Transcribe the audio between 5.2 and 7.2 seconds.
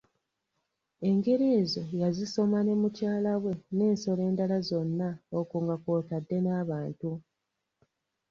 okwo nga kw'otadde n'abantu.